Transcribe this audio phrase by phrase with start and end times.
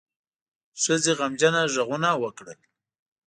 [0.81, 2.59] ښځې غمجنه غږونه وکړل.